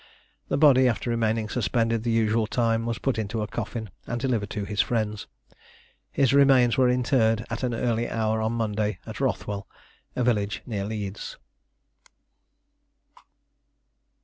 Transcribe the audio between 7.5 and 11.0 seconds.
at an early hour on Monday, at Rothwell, a village near